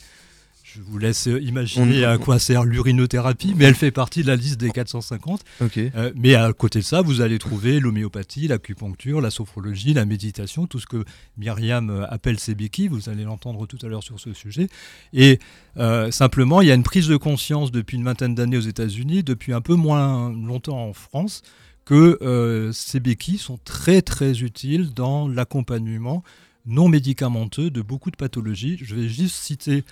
Je 0.75 0.83
vous 0.83 0.99
laisse 0.99 1.27
imaginer 1.27 2.05
à 2.05 2.19
quoi 2.19 2.39
sert 2.39 2.65
l'urinothérapie, 2.65 3.55
mais 3.57 3.65
elle 3.65 3.75
fait 3.75 3.91
partie 3.91 4.23
de 4.23 4.27
la 4.27 4.37
liste 4.37 4.61
des 4.61 4.71
450. 4.71 5.43
Euh, 5.79 6.13
mais 6.15 6.35
à 6.35 6.53
côté 6.53 6.81
de 6.81 6.85
ça, 6.85 7.01
vous 7.01 7.23
allez 7.23 7.39
trouver 7.39 7.81
l'homéopathie, 7.81 8.49
l'acupuncture, 8.49 9.23
la 9.23 9.31
sophrologie, 9.31 9.95
la 9.95 10.05
méditation, 10.05 10.67
tout 10.67 10.79
ce 10.79 10.87
que 10.87 11.05
Myriam 11.39 12.07
appelle 12.11 12.39
ses 12.39 12.55
béquilles. 12.55 12.89
Vous 12.89 13.09
allez 13.09 13.25
l'entendre 13.25 13.67
tout 13.67 13.79
à 13.83 13.89
l'heure 13.89 14.03
sur 14.03 14.21
ce 14.21 14.35
sujet. 14.35 14.69
Et 15.15 15.39
euh, 15.79 16.11
simplement, 16.11 16.61
il 16.61 16.69
y 16.69 16.71
a 16.71 16.75
une 16.75 16.83
prise 16.83 17.09
de 17.09 17.17
conscience 17.17 17.73
depuis 17.73 17.97
une 17.97 18.05
vingtaine 18.05 18.35
d'années 18.35 18.59
aux 18.59 18.61
États-Unis, 18.61 19.23
depuis 19.23 19.55
un 19.55 19.63
peu 19.63 19.75
moins 19.75 20.31
longtemps 20.31 20.87
en 20.87 20.93
France, 20.93 21.43
que 21.87 22.19
euh, 22.21 22.73
ces 22.73 23.01
béquilles 23.01 23.39
sont 23.39 23.59
très 23.65 24.03
très 24.03 24.43
utiles 24.43 24.93
dans 24.93 25.29
l'accompagnement 25.29 26.23
non 26.67 26.89
médicamenteux 26.89 27.71
de 27.71 27.81
beaucoup 27.81 28.11
de 28.11 28.17
pathologies. 28.17 28.77
Je 28.83 28.95
vais 28.95 29.09
juste 29.09 29.37
citer 29.37 29.85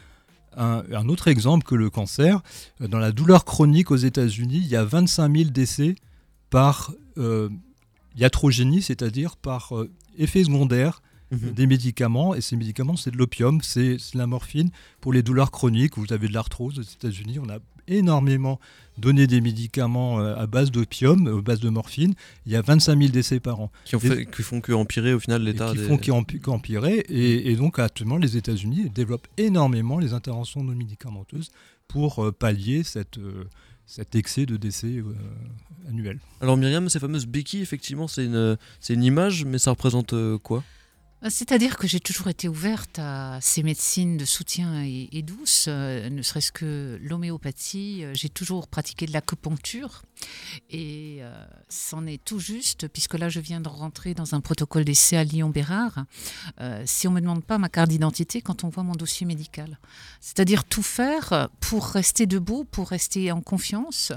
un, 0.56 1.08
autre 1.08 1.28
exemple 1.28 1.66
que 1.66 1.74
le 1.74 1.90
cancer. 1.90 2.42
Euh, 2.80 2.88
dans 2.88 2.98
la 2.98 3.12
douleur 3.12 3.44
chronique 3.44 3.90
aux 3.90 3.96
États-Unis, 3.96 4.58
il 4.58 4.68
y 4.68 4.76
a 4.76 4.84
25 4.84 5.36
000 5.36 5.50
décès 5.50 5.96
par 6.50 6.92
euh, 7.18 7.48
iatrogénie, 8.16 8.82
c'est-à-dire 8.82 9.36
par 9.36 9.76
euh, 9.76 9.90
effet 10.16 10.44
secondaire 10.44 11.02
Mhm. 11.32 11.52
des 11.52 11.66
médicaments, 11.66 12.34
et 12.34 12.40
ces 12.40 12.56
médicaments, 12.56 12.96
c'est 12.96 13.10
de 13.10 13.16
l'opium, 13.16 13.60
c'est 13.60 13.96
la 14.14 14.26
morphine. 14.26 14.70
Pour 15.00 15.12
les 15.12 15.22
douleurs 15.22 15.50
chroniques, 15.50 15.98
vous 15.98 16.12
avez 16.12 16.28
de 16.28 16.32
l'arthrose 16.32 16.78
aux 16.78 16.82
États-Unis, 16.82 17.40
on 17.40 17.48
a 17.48 17.58
énormément 17.88 18.58
donné 18.98 19.26
des 19.26 19.40
médicaments 19.40 20.20
euh, 20.20 20.36
à 20.36 20.46
base 20.46 20.70
d'opium, 20.70 21.26
à 21.26 21.42
base 21.42 21.60
de 21.60 21.68
morphine. 21.68 22.14
Il 22.46 22.52
y 22.52 22.56
a 22.56 22.62
25 22.62 22.98
000 22.98 23.10
décès 23.10 23.40
par 23.40 23.60
an. 23.60 23.70
Qui, 23.84 23.96
ont 23.96 24.00
fait, 24.00 24.26
qui 24.26 24.42
font 24.42 24.60
qu'empirer 24.60 25.12
au 25.12 25.20
final 25.20 25.42
l'état 25.42 25.72
Qui 25.72 25.78
font 25.78 25.98
qu'empirer. 25.98 27.04
Et, 27.08 27.50
et, 27.50 27.56
donc 27.56 27.78
actuellement, 27.78 28.16
les 28.16 28.36
États-Unis 28.36 28.90
développent 28.90 29.28
énormément 29.36 29.98
les 29.98 30.12
interventions 30.12 30.62
non 30.62 30.74
médicamenteuses 30.74 31.50
pour 31.88 32.24
euh, 32.24 32.32
pallier 32.32 32.82
cette... 32.82 33.18
Euh, 33.18 33.44
cet 33.88 34.16
excès 34.16 34.46
de 34.46 34.56
décès 34.56 35.00
annuel. 35.88 36.18
Alors 36.40 36.56
Myriam, 36.56 36.88
ces 36.88 36.98
fameuses 36.98 37.24
béquilles, 37.24 37.62
effectivement, 37.62 38.08
c'est 38.08 38.24
une, 38.24 38.58
une 38.88 39.04
image, 39.04 39.44
mais 39.44 39.58
ça 39.58 39.70
représente 39.70 40.12
quoi? 40.42 40.64
C'est-à-dire 41.30 41.76
que 41.76 41.86
j'ai 41.86 42.00
toujours 42.00 42.28
été 42.28 42.48
ouverte 42.48 42.98
à 42.98 43.38
ces 43.40 43.62
médecines 43.62 44.16
de 44.16 44.24
soutien 44.24 44.82
et, 44.84 45.22
douces, 45.22 45.66
euh, 45.68 46.08
ne 46.08 46.22
serait-ce 46.22 46.52
que 46.52 46.98
l'homéopathie. 47.02 48.04
Euh, 48.04 48.12
j'ai 48.14 48.28
toujours 48.28 48.68
pratiqué 48.68 49.06
de 49.06 49.12
l'acupuncture 49.12 50.02
et 50.70 51.20
c'en 51.68 52.06
est 52.06 52.24
tout 52.24 52.38
juste, 52.38 52.88
puisque 52.88 53.14
là 53.14 53.28
je 53.28 53.38
viens 53.40 53.60
de 53.60 53.68
rentrer 53.68 54.14
dans 54.14 54.34
un 54.34 54.40
protocole 54.40 54.84
d'essai 54.84 55.16
à 55.16 55.24
Lyon-Bérard. 55.24 56.04
si 56.86 57.06
on 57.06 57.10
ne 57.10 57.16
me 57.16 57.20
demande 57.20 57.44
pas 57.44 57.58
ma 57.58 57.68
carte 57.68 57.90
d'identité 57.90 58.40
quand 58.40 58.64
on 58.64 58.70
voit 58.70 58.82
mon 58.82 58.94
dossier 58.94 59.26
médical, 59.26 59.78
c'est-à-dire 60.20 60.64
tout 60.64 60.82
faire 60.82 61.48
pour 61.60 61.86
rester 61.88 62.24
debout, 62.26 62.64
pour 62.64 62.88
rester 62.88 63.30
en 63.30 63.42
confiance, 63.42 64.12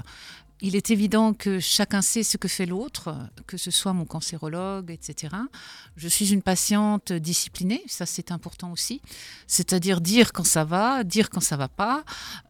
il 0.62 0.76
est 0.76 0.90
évident 0.90 1.32
que 1.32 1.58
chacun 1.58 2.02
sait 2.02 2.22
ce 2.22 2.36
que 2.36 2.48
fait 2.48 2.66
l'autre, 2.66 3.16
que 3.46 3.56
ce 3.56 3.70
soit 3.70 3.92
mon 3.92 4.04
cancérologue, 4.04 4.90
etc. 4.90 5.34
Je 5.96 6.08
suis 6.08 6.32
une 6.32 6.42
patiente 6.42 7.12
disciplinée, 7.12 7.82
ça 7.86 8.06
c'est 8.06 8.32
important 8.32 8.72
aussi. 8.72 9.00
C'est-à-dire 9.46 10.00
dire 10.00 10.32
quand 10.32 10.46
ça 10.46 10.64
va, 10.64 11.04
dire 11.04 11.30
quand 11.30 11.40
ça 11.40 11.56
va 11.56 11.68
pas. 11.68 12.04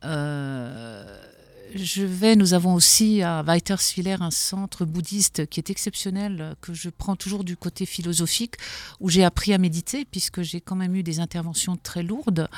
Euh, 0.05 1.30
je 1.75 2.03
vais, 2.03 2.37
nous 2.37 2.55
avons 2.55 2.75
aussi 2.75 3.23
à 3.23 3.43
Weiterswiller 3.43 4.17
un 4.21 4.31
centre 4.31 4.85
bouddhiste 4.85 5.47
qui 5.47 5.61
est 5.61 5.71
exceptionnel, 5.71 6.55
que 6.61 6.75
je 6.75 6.89
prends 6.89 7.17
toujours 7.17 7.45
du 7.45 7.57
côté 7.57 7.87
philosophique, 7.87 8.57
où 9.00 9.09
j'ai 9.09 9.25
appris 9.25 9.53
à 9.53 9.59
méditer, 9.59 10.05
puisque 10.05 10.43
j'ai 10.43 10.61
quand 10.61 10.77
même 10.77 10.95
eu 10.95 11.03
des 11.03 11.21
interventions 11.21 11.77
très 11.77 12.03
lourdes. 12.03 12.49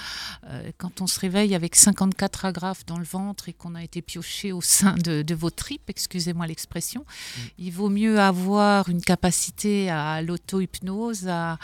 Euh, 0.48 0.70
quand 0.78 1.00
on 1.00 1.06
se 1.06 1.18
réveille 1.20 1.54
avec 1.54 1.76
54 1.76 2.44
agrafes 2.44 2.86
dans 2.86 2.98
le 2.98 3.04
ventre 3.04 3.48
et 3.48 3.52
qu'on 3.52 3.74
a 3.74 3.82
été 3.82 4.02
pioché 4.02 4.52
au 4.52 4.60
sein 4.60 4.94
de, 4.94 5.34
vos 5.34 5.50
tripes, 5.50 5.88
excusez-moi 5.88 6.46
l'expression, 6.46 7.00
mm. 7.02 7.40
il 7.58 7.72
vaut 7.72 7.88
mieux 7.88 8.20
avoir 8.20 8.88
une 8.88 9.02
capacité 9.02 9.90
à 9.90 10.22
l'auto-hypnose, 10.22 11.28
à, 11.28 11.58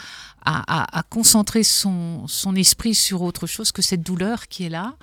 à, 0.45 1.03
concentrer 1.09 1.63
son, 1.63 2.27
son 2.27 2.55
esprit 2.55 2.95
sur 2.95 3.21
autre 3.21 3.47
chose 3.47 3.71
que 3.71 3.81
cette 3.81 4.01
douleur 4.01 4.47
qui 4.47 4.63
est 4.63 4.69
là. 4.69 4.95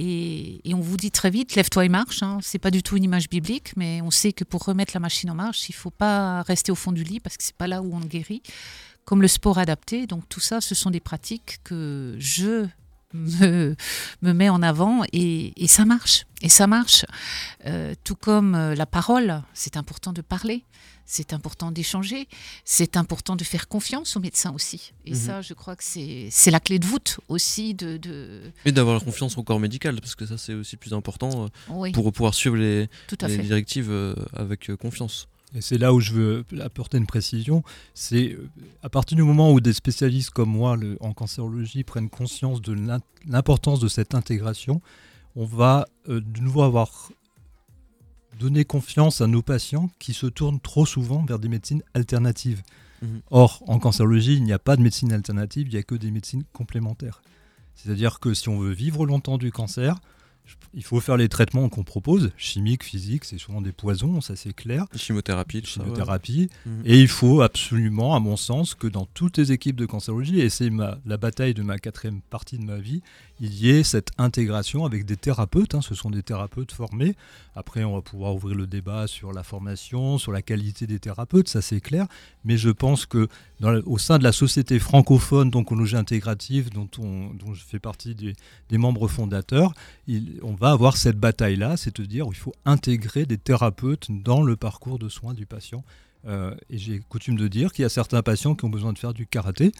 Et, 0.00 0.60
on 0.72 0.80
vous 0.80 0.96
dit 0.96 1.10
très 1.10 1.30
vite, 1.30 1.56
lève-toi 1.56 1.77
et 1.84 1.88
marche. 1.88 2.22
Hein. 2.22 2.38
C'est 2.42 2.58
pas 2.58 2.70
du 2.70 2.82
tout 2.82 2.96
une 2.96 3.04
image 3.04 3.28
biblique, 3.28 3.72
mais 3.76 4.00
on 4.02 4.10
sait 4.10 4.32
que 4.32 4.44
pour 4.44 4.64
remettre 4.64 4.92
la 4.94 5.00
machine 5.00 5.30
en 5.30 5.34
marche, 5.34 5.68
il 5.68 5.74
faut 5.74 5.90
pas 5.90 6.42
rester 6.42 6.72
au 6.72 6.74
fond 6.74 6.92
du 6.92 7.04
lit 7.04 7.20
parce 7.20 7.36
que 7.36 7.44
c'est 7.44 7.56
pas 7.56 7.66
là 7.66 7.82
où 7.82 7.94
on 7.94 8.00
guérit. 8.00 8.42
Comme 9.04 9.22
le 9.22 9.28
sport 9.28 9.58
adapté. 9.58 10.06
Donc 10.06 10.28
tout 10.28 10.40
ça, 10.40 10.60
ce 10.60 10.74
sont 10.74 10.90
des 10.90 11.00
pratiques 11.00 11.58
que 11.64 12.14
je 12.18 12.66
me, 13.14 13.74
me 14.22 14.32
mets 14.32 14.48
en 14.48 14.62
avant 14.62 15.02
et, 15.12 15.52
ça 15.66 15.84
marche. 15.84 16.24
Et 16.42 16.48
ça 16.48 16.66
marche. 16.66 17.04
Euh, 17.66 17.94
tout 18.04 18.14
comme 18.14 18.54
euh, 18.54 18.74
la 18.74 18.86
parole, 18.86 19.42
c'est 19.54 19.76
important 19.76 20.12
de 20.12 20.22
parler 20.22 20.64
c'est 21.10 21.32
important 21.32 21.72
d'échanger, 21.72 22.28
c'est 22.66 22.98
important 22.98 23.34
de 23.34 23.42
faire 23.42 23.66
confiance 23.66 24.14
aux 24.16 24.20
médecins 24.20 24.52
aussi. 24.52 24.92
Et 25.06 25.12
mhm. 25.12 25.16
ça, 25.16 25.40
je 25.40 25.54
crois 25.54 25.74
que 25.74 25.82
c'est 25.82 26.50
la 26.50 26.60
clé 26.60 26.78
de 26.78 26.84
voûte 26.84 27.18
aussi 27.28 27.72
de... 27.72 27.96
de... 27.96 28.52
Et 28.66 28.72
d'avoir 28.72 29.02
confiance 29.02 29.38
au 29.38 29.42
corps 29.42 29.58
médical, 29.58 29.98
parce 30.02 30.14
que 30.14 30.26
ça 30.26 30.36
c'est 30.36 30.52
aussi 30.52 30.76
plus 30.76 30.92
important 30.92 31.46
euh, 31.70 31.90
pour 31.92 32.12
pouvoir 32.12 32.34
suivre 32.34 32.58
les, 32.58 32.90
directives 33.42 33.90
avec 34.34 34.70
confiance. 34.76 35.28
Et 35.54 35.60
c'est 35.60 35.78
là 35.78 35.94
où 35.94 36.00
je 36.00 36.12
veux 36.12 36.44
apporter 36.60 36.98
une 36.98 37.06
précision. 37.06 37.62
C'est 37.94 38.36
à 38.82 38.88
partir 38.88 39.16
du 39.16 39.22
moment 39.22 39.52
où 39.52 39.60
des 39.60 39.72
spécialistes 39.72 40.30
comme 40.30 40.50
moi 40.50 40.76
en 41.00 41.12
cancérologie 41.12 41.84
prennent 41.84 42.10
conscience 42.10 42.60
de 42.60 42.76
l'importance 43.26 43.80
de 43.80 43.88
cette 43.88 44.14
intégration, 44.14 44.82
on 45.36 45.46
va 45.46 45.86
de 46.06 46.40
nouveau 46.40 46.62
avoir 46.62 47.10
donner 48.38 48.64
confiance 48.64 49.20
à 49.20 49.26
nos 49.26 49.42
patients 49.42 49.90
qui 49.98 50.14
se 50.14 50.26
tournent 50.26 50.60
trop 50.60 50.86
souvent 50.86 51.24
vers 51.24 51.38
des 51.38 51.48
médecines 51.48 51.82
alternatives. 51.94 52.62
Mhm. 53.02 53.20
Or, 53.30 53.62
en 53.66 53.78
cancérologie, 53.78 54.34
il 54.34 54.44
n'y 54.44 54.52
a 54.52 54.58
pas 54.58 54.76
de 54.76 54.82
médecine 54.82 55.12
alternative, 55.12 55.68
il 55.68 55.72
n'y 55.72 55.78
a 55.78 55.82
que 55.82 55.94
des 55.94 56.10
médecines 56.10 56.44
complémentaires. 56.52 57.22
C'est-à-dire 57.74 58.20
que 58.20 58.34
si 58.34 58.48
on 58.48 58.58
veut 58.58 58.72
vivre 58.72 59.06
longtemps 59.06 59.38
du 59.38 59.52
cancer, 59.52 59.96
il 60.74 60.84
faut 60.84 61.00
faire 61.00 61.16
les 61.16 61.28
traitements 61.28 61.68
qu'on 61.68 61.84
propose, 61.84 62.30
chimiques, 62.36 62.84
physiques, 62.84 63.24
c'est 63.24 63.38
souvent 63.38 63.60
des 63.60 63.72
poisons, 63.72 64.20
ça 64.20 64.36
c'est 64.36 64.52
clair. 64.52 64.86
Chimiothérapie, 64.94 65.62
Chimiothérapie. 65.64 66.48
Mhm. 66.66 66.82
Et 66.84 67.00
il 67.00 67.08
faut 67.08 67.40
absolument, 67.40 68.14
à 68.14 68.20
mon 68.20 68.36
sens, 68.36 68.74
que 68.74 68.86
dans 68.86 69.06
toutes 69.06 69.38
les 69.38 69.52
équipes 69.52 69.76
de 69.76 69.86
cancérologie, 69.86 70.40
et 70.40 70.50
c'est 70.50 70.70
la 70.70 71.16
bataille 71.16 71.54
de 71.54 71.62
ma 71.62 71.78
quatrième 71.78 72.20
partie 72.22 72.58
de 72.58 72.64
ma 72.64 72.78
vie, 72.78 73.02
il 73.40 73.54
y 73.54 73.70
ait 73.70 73.82
cette 73.82 74.10
intégration 74.18 74.84
avec 74.84 75.04
des 75.04 75.16
thérapeutes. 75.16 75.74
Hein, 75.74 75.80
ce 75.82 75.94
sont 75.94 76.10
des 76.10 76.22
thérapeutes 76.22 76.72
formés. 76.72 77.14
Après, 77.54 77.84
on 77.84 77.94
va 77.94 78.02
pouvoir 78.02 78.34
ouvrir 78.34 78.56
le 78.56 78.66
débat 78.66 79.06
sur 79.06 79.32
la 79.32 79.42
formation, 79.42 80.18
sur 80.18 80.32
la 80.32 80.42
qualité 80.42 80.86
des 80.86 80.98
thérapeutes, 80.98 81.48
ça 81.48 81.62
c'est 81.62 81.80
clair. 81.80 82.06
Mais 82.44 82.56
je 82.56 82.70
pense 82.70 83.06
que 83.06 83.28
au 83.86 83.98
sein 83.98 84.18
de 84.18 84.24
la 84.24 84.32
société 84.32 84.78
francophone 84.78 85.50
d'oncologie 85.50 85.96
intégrative, 85.96 86.70
dont, 86.70 86.88
on, 86.98 87.34
dont 87.34 87.54
je 87.54 87.64
fais 87.64 87.78
partie 87.78 88.14
des, 88.14 88.78
membres 88.78 89.08
fondateurs, 89.08 89.72
on 90.42 90.54
va 90.54 90.70
avoir 90.70 90.96
cette 90.96 91.18
bataille-là, 91.18 91.76
c'est 91.76 91.98
à 91.98 92.02
dire 92.04 92.26
il 92.30 92.36
faut 92.36 92.54
intégrer 92.64 93.26
des 93.26 93.38
thérapeutes 93.38 94.06
dans 94.10 94.42
le 94.42 94.56
parcours 94.56 94.98
de 94.98 95.08
soins 95.08 95.34
du 95.34 95.46
patient. 95.46 95.84
Euh, 96.26 96.54
et 96.68 96.78
j'ai 96.78 97.00
coutume 97.08 97.36
de 97.36 97.48
dire 97.48 97.72
qu'il 97.72 97.84
y 97.84 97.86
a 97.86 97.88
certains 97.88 98.22
patients 98.22 98.54
qui 98.54 98.64
ont 98.64 98.70
besoin 98.70 98.92
de 98.92 98.98
faire 98.98 99.14
du 99.14 99.26
karaté 99.26 99.72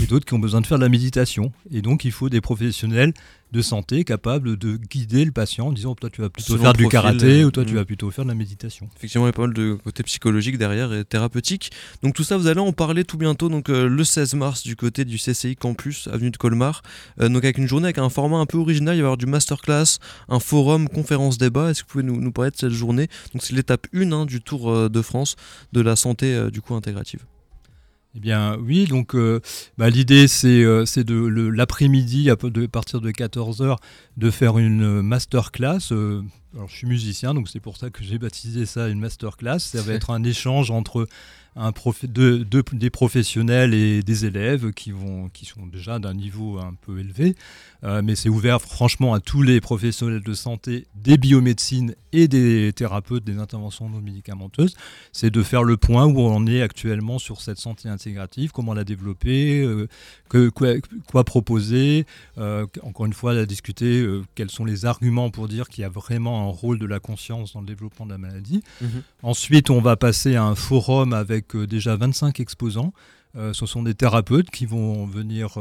et 0.00 0.06
d'autres 0.06 0.24
qui 0.24 0.34
ont 0.34 0.38
besoin 0.38 0.60
de 0.60 0.66
faire 0.66 0.78
de 0.78 0.82
la 0.82 0.88
méditation. 0.88 1.52
Et 1.70 1.82
donc, 1.82 2.04
il 2.04 2.12
faut 2.12 2.28
des 2.28 2.40
professionnels 2.40 3.12
de 3.52 3.60
santé 3.60 4.04
capables 4.04 4.56
de 4.56 4.76
guider 4.76 5.24
le 5.24 5.30
patient 5.30 5.68
en 5.68 5.72
disant 5.72 5.94
toi, 5.94 6.08
tu 6.10 6.22
vas 6.22 6.30
plutôt 6.30 6.56
faire 6.56 6.72
du 6.72 6.88
karaté 6.88 7.44
ou 7.44 7.50
toi, 7.50 7.64
tu 7.64 7.74
mm. 7.74 7.76
vas 7.76 7.84
plutôt 7.84 8.10
faire 8.10 8.24
de 8.24 8.30
la 8.30 8.34
méditation. 8.34 8.88
Effectivement, 8.96 9.26
il 9.26 9.28
y 9.28 9.30
a 9.30 9.32
pas 9.34 9.42
mal 9.42 9.52
de 9.52 9.74
côté 9.74 10.02
psychologique 10.02 10.56
derrière 10.56 10.92
et 10.94 11.04
thérapeutique. 11.04 11.70
Donc, 12.02 12.14
tout 12.14 12.24
ça, 12.24 12.38
vous 12.38 12.46
allez 12.46 12.60
en 12.60 12.72
parler 12.72 13.04
tout 13.04 13.18
bientôt, 13.18 13.50
donc 13.50 13.68
euh, 13.68 13.88
le 13.88 14.04
16 14.04 14.34
mars, 14.34 14.62
du 14.62 14.74
côté 14.74 15.04
du 15.04 15.18
CCI 15.18 15.56
Campus, 15.56 16.08
avenue 16.08 16.30
de 16.30 16.36
Colmar. 16.38 16.82
Euh, 17.20 17.28
donc, 17.28 17.44
avec 17.44 17.58
une 17.58 17.66
journée 17.66 17.86
avec 17.86 17.98
un 17.98 18.08
format 18.08 18.38
un 18.38 18.46
peu 18.46 18.56
original, 18.56 18.96
il 18.96 19.00
va 19.00 19.02
y 19.02 19.06
avoir 19.06 19.18
du 19.18 19.26
masterclass, 19.26 19.98
un 20.28 20.40
forum, 20.40 20.88
conférence 20.88 21.36
débat. 21.36 21.70
Est-ce 21.70 21.82
que 21.82 21.88
vous 21.88 21.92
pouvez 21.92 22.04
nous, 22.04 22.20
nous, 22.20 22.32
parler 22.32 22.50
de 22.50 22.56
cette 22.56 22.70
journée? 22.70 23.08
Donc, 23.34 23.42
c'est 23.42 23.54
l'étape 23.54 23.86
1 23.92 24.12
hein, 24.12 24.24
du 24.24 24.40
Tour 24.40 24.70
euh, 24.70 24.88
de 24.88 25.02
France 25.02 25.36
de 25.72 25.82
la 25.82 25.96
santé 25.96 26.50
du 26.50 26.62
coup 26.62 26.74
intégrative. 26.74 27.24
Eh 28.14 28.20
bien 28.20 28.58
oui, 28.58 28.84
donc 28.84 29.14
euh, 29.14 29.40
bah, 29.78 29.88
l'idée 29.88 30.28
c'est 30.28 30.62
euh, 30.62 30.84
de 30.84 31.46
l'après-midi, 31.48 32.28
à 32.28 32.36
partir 32.36 33.00
de 33.00 33.10
14h, 33.10 33.76
de 34.18 34.30
faire 34.30 34.58
une 34.58 35.00
masterclass. 35.00 35.92
Euh, 35.92 36.22
alors 36.54 36.68
je 36.68 36.76
suis 36.76 36.86
musicien, 36.86 37.32
donc 37.32 37.48
c'est 37.48 37.60
pour 37.60 37.78
ça 37.78 37.88
que 37.88 38.04
j'ai 38.04 38.18
baptisé 38.18 38.66
ça 38.66 38.88
une 38.88 39.00
masterclass. 39.00 39.60
Ça 39.60 39.80
va 39.80 39.94
être 39.94 40.10
un 40.10 40.24
échange 40.24 40.70
entre 40.70 41.08
un 41.56 41.72
des 42.72 42.90
professionnels 42.90 43.74
et 43.74 44.02
des 44.02 44.24
élèves 44.24 44.72
qui, 44.72 44.90
vont, 44.90 45.28
qui 45.28 45.44
sont 45.44 45.66
déjà 45.66 45.98
d'un 45.98 46.14
niveau 46.14 46.58
un 46.58 46.74
peu 46.80 46.98
élevé. 46.98 47.36
Euh, 47.84 48.00
mais 48.02 48.14
c'est 48.14 48.28
ouvert 48.28 48.60
franchement 48.62 49.12
à 49.12 49.20
tous 49.20 49.42
les 49.42 49.60
professionnels 49.60 50.22
de 50.22 50.34
santé, 50.34 50.86
des 50.94 51.16
biomédecines 51.16 51.96
et 52.12 52.28
des 52.28 52.72
thérapeutes 52.72 53.24
des 53.24 53.38
interventions 53.38 53.88
non 53.88 54.00
médicamenteuses. 54.00 54.76
C'est 55.10 55.30
de 55.30 55.42
faire 55.42 55.64
le 55.64 55.76
point 55.76 56.06
où 56.06 56.20
on 56.20 56.46
est 56.46 56.62
actuellement 56.62 57.18
sur 57.18 57.40
cette 57.40 57.58
santé 57.58 57.88
intégrative, 57.88 58.52
comment 58.52 58.72
la 58.72 58.84
développer, 58.84 59.62
euh, 59.62 59.88
que, 60.28 60.48
quoi, 60.48 61.24
proposer. 61.24 62.06
Euh, 62.38 62.66
encore 62.82 63.06
une 63.06 63.12
fois, 63.12 63.32
à 63.32 63.46
discuter 63.46 64.06
quels 64.34 64.50
sont 64.50 64.64
les 64.64 64.86
arguments 64.86 65.30
pour 65.30 65.48
dire 65.48 65.68
qu'il 65.68 65.82
y 65.82 65.84
a 65.84 65.88
vraiment 65.88 66.48
un 66.48 66.52
rôle 66.52 66.78
de 66.78 66.86
la 66.86 67.00
conscience 67.00 67.54
dans 67.54 67.60
le 67.60 67.66
développement 67.66 68.06
de 68.06 68.12
la 68.12 68.18
maladie. 68.18 68.62
Mhm. 68.80 69.02
Ensuite, 69.22 69.70
on 69.70 69.80
va 69.80 69.96
passer 69.96 70.36
à 70.36 70.44
un 70.44 70.54
forum 70.54 71.12
avec 71.12 71.41
déjà 71.56 71.96
25 71.96 72.40
exposants. 72.40 72.92
ce 73.34 73.66
sont 73.66 73.82
des 73.82 73.94
thérapeutes 73.94 74.50
qui 74.50 74.66
vont 74.66 75.06
venir 75.06 75.58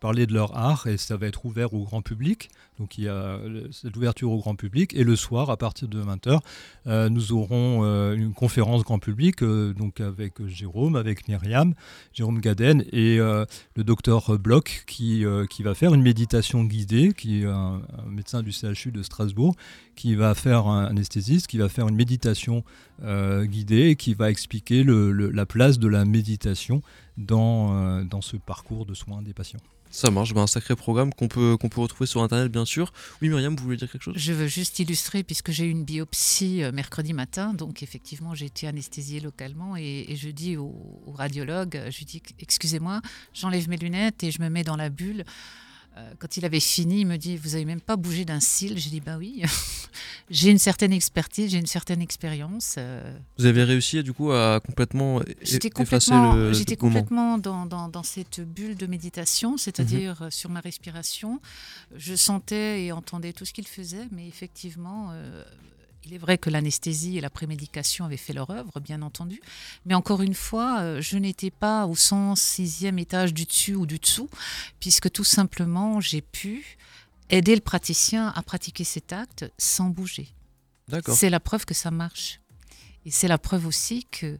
parler 0.00 0.26
de 0.26 0.34
leur 0.34 0.56
art 0.56 0.86
et 0.86 0.96
ça 0.96 1.16
va 1.16 1.26
être 1.26 1.44
ouvert 1.44 1.74
au 1.74 1.84
grand 1.84 2.02
public. 2.02 2.50
Donc 2.78 2.96
il 2.96 3.04
y 3.04 3.08
a 3.08 3.40
cette 3.72 3.96
ouverture 3.96 4.30
au 4.30 4.38
grand 4.38 4.54
public 4.54 4.94
et 4.94 5.02
le 5.02 5.16
soir 5.16 5.50
à 5.50 5.56
partir 5.56 5.88
de 5.88 6.00
20h, 6.00 6.38
euh, 6.86 7.08
nous 7.08 7.32
aurons 7.32 7.80
euh, 7.82 8.14
une 8.14 8.32
conférence 8.32 8.84
grand 8.84 9.00
public 9.00 9.42
euh, 9.42 9.72
donc 9.74 10.00
avec 10.00 10.46
Jérôme, 10.46 10.94
avec 10.94 11.26
Myriam, 11.26 11.74
Jérôme 12.12 12.40
Gaden 12.40 12.84
et 12.92 13.18
le 13.18 13.84
docteur 13.84 14.38
Bloch 14.38 14.84
qui, 14.86 15.24
qui 15.50 15.62
va 15.62 15.74
faire 15.74 15.94
une 15.94 16.02
méditation 16.02 16.64
guidée, 16.64 17.12
qui 17.16 17.42
est 17.42 17.46
un, 17.46 17.82
médecin 18.08 18.42
du 18.42 18.52
CHU 18.52 18.92
de 18.92 19.02
Strasbourg, 19.02 19.54
qui 19.96 20.14
va 20.14 20.34
faire 20.34 20.66
un 20.66 20.86
anesthésiste, 20.86 21.46
qui 21.46 21.58
va 21.58 21.68
faire 21.68 21.88
une 21.88 21.96
méditation 21.96 22.64
guidée 23.02 23.88
et 23.90 23.96
qui 23.96 24.14
va 24.14 24.30
expliquer 24.30 24.84
la 24.84 25.46
place 25.46 25.78
de 25.78 25.88
la 25.88 26.04
méditation 26.04 26.82
dans, 27.18 28.02
dans 28.04 28.22
ce 28.22 28.36
parcours 28.36 28.86
de 28.86 28.94
soins 28.94 29.20
des 29.22 29.34
patients. 29.34 29.60
Ça 29.90 30.10
marche, 30.10 30.34
ben, 30.34 30.42
un 30.42 30.46
sacré 30.46 30.76
programme 30.76 31.12
qu'on 31.14 31.28
peut, 31.28 31.56
qu'on 31.56 31.68
peut 31.68 31.80
retrouver 31.80 32.06
sur 32.06 32.22
Internet, 32.22 32.52
bien 32.52 32.64
sûr. 32.64 32.92
Oui, 33.22 33.28
Myriam, 33.28 33.56
vous 33.56 33.64
voulez 33.64 33.76
dire 33.76 33.90
quelque 33.90 34.02
chose? 34.02 34.14
Je 34.16 34.32
veux 34.32 34.46
juste 34.46 34.78
illustrer, 34.78 35.22
puisque 35.22 35.50
j'ai 35.50 35.64
eu 35.64 35.70
une 35.70 35.84
biopsie 35.84 36.62
euh, 36.62 36.72
mercredi 36.72 37.14
matin, 37.14 37.54
donc 37.54 37.82
effectivement, 37.82 38.34
j'ai 38.34 38.46
été 38.46 38.66
anesthésiée 38.66 39.20
localement, 39.20 39.76
et, 39.76 40.14
je 40.16 40.28
dis 40.28 40.56
au, 40.56 40.74
au, 41.06 41.12
radiologue, 41.12 41.80
je 41.90 41.98
lui 41.98 42.04
dis, 42.04 42.22
excusez-moi, 42.38 43.00
j'enlève 43.32 43.68
mes 43.68 43.76
lunettes 43.76 44.22
et 44.24 44.30
je 44.30 44.42
me 44.42 44.48
mets 44.50 44.64
dans 44.64 44.76
la 44.76 44.90
bulle. 44.90 45.24
Euh, 45.98 46.12
quand 46.18 46.36
il 46.36 46.44
avait 46.44 46.60
fini, 46.60 47.00
il 47.00 47.06
me 47.06 47.16
dit 47.16 47.36
Vous 47.36 47.50
n'avez 47.50 47.64
même 47.64 47.80
pas 47.80 47.96
bougé 47.96 48.24
d'un 48.24 48.40
cil 48.40 48.78
J'ai 48.78 48.90
dit 48.90 49.00
Bah 49.00 49.16
oui, 49.18 49.42
j'ai 50.30 50.50
une 50.50 50.58
certaine 50.58 50.92
expertise, 50.92 51.50
j'ai 51.50 51.58
une 51.58 51.66
certaine 51.66 52.00
expérience. 52.00 52.76
Euh. 52.78 53.18
Vous 53.38 53.46
avez 53.46 53.64
réussi 53.64 54.02
du 54.02 54.12
coup 54.12 54.30
à 54.32 54.60
complètement 54.64 55.20
j'étais 55.42 55.70
complètement, 55.70 56.34
le. 56.34 56.52
J'étais 56.52 56.76
complètement 56.76 57.38
dans, 57.38 57.66
dans, 57.66 57.88
dans, 57.88 58.02
cette 58.02 58.40
bulle 58.40 58.76
de 58.76 58.86
méditation, 58.86 59.56
c'est-à-dire 59.56 60.22
mhm. 60.22 60.30
sur 60.30 60.50
ma 60.50 60.60
respiration. 60.60 61.40
Je 61.96 62.14
sentais 62.14 62.84
et 62.84 62.92
entendais 62.92 63.32
tout 63.32 63.44
ce 63.44 63.52
qu'il 63.52 63.66
faisait, 63.66 64.06
mais 64.12 64.28
effectivement, 64.28 65.08
euh, 65.12 65.44
il 66.08 66.14
est 66.14 66.18
vrai 66.18 66.38
que 66.38 66.48
l'anesthésie 66.48 67.18
et 67.18 67.20
la 67.20 67.28
prémédication 67.28 68.06
avaient 68.06 68.16
fait 68.16 68.32
leur 68.32 68.48
œuvre, 68.48 68.80
bien 68.80 69.02
entendu. 69.02 69.42
Mais 69.84 69.94
encore 69.94 70.22
une 70.22 70.34
fois, 70.34 70.80
euh, 70.80 71.02
je 71.02 71.18
n'étais 71.18 71.50
pas 71.50 71.86
au 71.86 71.94
106e 71.94 72.98
étage 72.98 73.34
du 73.34 73.44
dessus 73.44 73.74
ou 73.74 73.84
du 73.84 73.98
dessous, 73.98 74.30
puisque 74.80 75.10
tout 75.10 75.24
simplement, 75.24 76.00
j'ai 76.00 76.22
pu 76.22 76.78
aider 77.28 77.54
le 77.54 77.60
praticien 77.60 78.28
à 78.28 78.42
pratiquer 78.42 78.84
cet 78.84 79.12
acte 79.12 79.52
sans 79.58 79.90
bouger. 79.90 80.28
D'accord. 80.88 81.14
C'est 81.14 81.28
la 81.28 81.40
preuve 81.40 81.66
que 81.66 81.74
ça 81.74 81.90
marche. 81.90 82.40
Et 83.04 83.10
c'est 83.10 83.28
la 83.28 83.38
preuve 83.38 83.66
aussi 83.66 84.06
que 84.10 84.38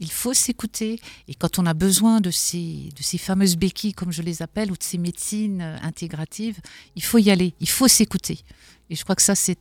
il 0.00 0.10
faut 0.10 0.34
s'écouter. 0.34 0.98
Et 1.28 1.34
quand 1.34 1.58
on 1.58 1.66
a 1.66 1.74
besoin 1.74 2.20
de 2.20 2.30
ces, 2.30 2.88
de 2.96 3.02
ces 3.02 3.18
fameuses 3.18 3.56
béquilles, 3.56 3.92
comme 3.92 4.12
je 4.12 4.22
les 4.22 4.42
appelle, 4.42 4.72
ou 4.72 4.76
de 4.76 4.82
ces 4.82 4.98
médecines 4.98 5.60
euh, 5.60 5.76
intégratives, 5.82 6.58
il 6.96 7.02
faut 7.04 7.18
y 7.18 7.30
aller, 7.30 7.54
il 7.60 7.68
faut 7.68 7.88
s'écouter. 7.88 8.40
Et 8.92 8.96
je 8.96 9.04
crois 9.04 9.14
que 9.14 9.22
ça, 9.22 9.36
c'est 9.36 9.56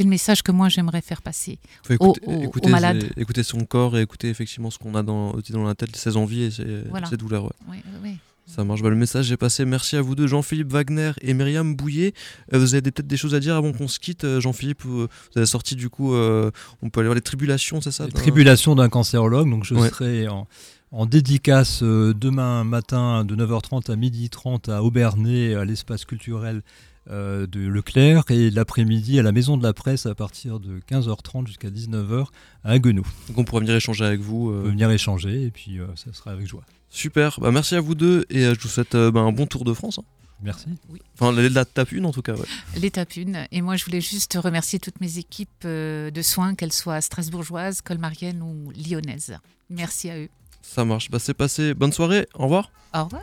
le 0.00 0.08
message 0.08 0.42
que 0.42 0.50
moi, 0.50 0.68
j'aimerais 0.68 1.02
faire 1.02 1.22
passer. 1.22 1.58
Faut 1.84 1.92
écouter, 1.94 2.20
aux- 2.26 2.32
aux 2.32 2.42
écouter, 2.42 2.68
malades. 2.70 3.08
ses- 3.14 3.20
écouter 3.22 3.42
son 3.44 3.64
corps 3.64 3.96
et 3.96 4.02
écouter 4.02 4.28
effectivement 4.28 4.70
ce 4.70 4.78
qu'on 4.78 4.94
a 4.96 5.04
dans, 5.04 5.34
dans 5.50 5.62
la 5.64 5.74
tête, 5.76 5.94
ses 5.94 6.16
envies 6.16 6.42
et 6.44 6.50
ses, 6.50 6.82
Voilà. 6.90 7.06
ses 7.06 7.16
douleurs. 7.16 7.44
ouais. 7.44 7.50
Oui, 7.68 7.76
oui, 7.84 7.92
oui. 8.02 8.18
Ça 8.54 8.64
marche, 8.64 8.82
bah, 8.82 8.90
le 8.90 8.96
message 8.96 9.32
est 9.32 9.36
passé. 9.38 9.64
Merci 9.64 9.96
à 9.96 10.02
vous 10.02 10.14
deux, 10.14 10.26
Jean-Philippe 10.26 10.70
Wagner 10.72 11.12
et 11.22 11.32
Myriam 11.32 11.74
Bouillet. 11.74 12.12
Euh, 12.52 12.58
vous 12.58 12.74
avez 12.74 12.82
peut-être 12.82 13.06
des 13.06 13.16
choses 13.16 13.34
à 13.34 13.40
dire 13.40 13.56
avant 13.56 13.72
qu'on 13.72 13.88
se 13.88 13.98
quitte, 13.98 14.24
euh, 14.24 14.40
Jean-Philippe 14.40 14.82
euh, 14.84 15.06
Vous 15.32 15.38
avez 15.38 15.46
sorti 15.46 15.74
du 15.74 15.88
coup, 15.88 16.14
euh, 16.14 16.50
on 16.82 16.90
peut 16.90 17.00
aller 17.00 17.08
voir 17.08 17.14
les 17.14 17.22
tribulations, 17.22 17.80
c'est 17.80 17.90
ça 17.92 18.04
Les 18.04 18.12
d'un- 18.12 18.20
Tribulation 18.20 18.74
d'un 18.74 18.88
cancérologue. 18.90 19.48
Donc 19.48 19.64
je 19.64 19.74
Ouais. 19.74 19.88
serai 19.88 20.28
en, 20.28 20.46
en 20.92 21.06
dédicace 21.06 21.82
euh, 21.82 22.14
demain 22.14 22.64
matin 22.64 23.24
de 23.24 23.34
9h30 23.34 23.90
à 23.90 23.96
12h30 23.96 24.70
à 24.70 24.82
Aubernay, 24.82 25.54
à 25.54 25.64
l'espace 25.64 26.04
culturel 26.04 26.62
euh, 27.10 27.46
de 27.46 27.60
Leclerc, 27.60 28.24
et 28.30 28.50
l'après-midi 28.50 29.18
à 29.18 29.22
la 29.22 29.32
Maison 29.32 29.56
de 29.56 29.62
la 29.62 29.72
Presse 29.72 30.06
à 30.06 30.14
partir 30.14 30.60
de 30.60 30.80
15h30 30.88 31.46
jusqu'à 31.46 31.70
19h 31.70 32.26
à 32.62 32.72
Haguenau. 32.72 33.02
Donc 33.28 33.38
on 33.38 33.44
pourra 33.44 33.60
venir 33.60 33.74
échanger 33.74 34.04
avec 34.04 34.20
vous. 34.20 34.50
On 34.50 34.58
euh, 34.58 34.62
peut 34.62 34.68
venir 34.68 34.90
échanger 34.90 35.42
et 35.44 35.50
puis 35.50 35.80
euh, 35.80 35.86
ça 35.96 36.12
sera 36.12 36.30
avec 36.30 36.46
joie. 36.46 36.62
Super, 36.90 37.40
bah, 37.40 37.50
merci 37.50 37.74
à 37.74 37.80
vous 37.80 37.94
deux 37.94 38.26
et 38.28 38.42
je 38.54 38.60
vous 38.60 38.68
souhaite 38.68 38.94
euh, 38.94 39.10
bah, 39.10 39.20
un 39.20 39.32
bon 39.32 39.46
tour 39.46 39.64
de 39.64 39.72
France. 39.72 39.98
hein. 39.98 40.04
Merci. 40.44 40.66
Enfin, 41.14 41.32
la, 41.32 41.48
la 41.48 41.64
tape 41.64 41.92
une 41.92 42.04
en 42.04 42.10
tout 42.12 42.20
cas. 42.20 42.34
Ouais. 42.34 42.46
L'étape 42.76 43.10
1. 43.16 43.46
Et 43.52 43.62
moi, 43.62 43.76
je 43.76 43.84
voulais 43.84 44.00
juste 44.00 44.36
remercier 44.42 44.80
toutes 44.80 45.00
mes 45.00 45.18
équipes 45.18 45.64
de 45.64 46.22
soins, 46.22 46.56
qu'elles 46.56 46.72
soient 46.72 47.00
strasbourgeoises, 47.00 47.80
colmariennes 47.80 48.42
ou 48.42 48.72
lyonnaises. 48.72 49.38
Merci 49.70 50.10
à 50.10 50.18
eux. 50.18 50.28
Ça 50.62 50.84
marche, 50.84 51.10
bah, 51.10 51.18
c'est 51.18 51.34
passé. 51.34 51.74
Bonne 51.74 51.92
soirée, 51.92 52.26
au 52.34 52.44
revoir. 52.44 52.70
Au 52.94 53.04
revoir. 53.04 53.22